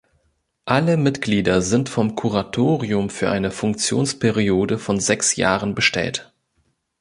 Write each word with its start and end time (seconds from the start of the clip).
Alle 0.65 0.97
Mitglieder 0.97 1.61
sind 1.61 1.87
vom 1.87 2.15
Kuratorium 2.15 3.11
für 3.11 3.29
eine 3.29 3.51
Funktionsperiode 3.51 4.79
von 4.79 4.99
sechs 4.99 5.35
Jahren 5.35 5.75
bestellt. 5.75 6.33